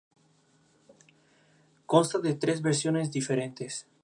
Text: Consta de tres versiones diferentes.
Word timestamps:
Consta 1.85 2.17
de 2.27 2.33
tres 2.33 2.63
versiones 2.63 3.11
diferentes. 3.11 3.85